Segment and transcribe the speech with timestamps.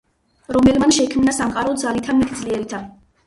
[0.55, 2.81] რომელმან შექმნა სამყარო ძალითა მით ძლიერითა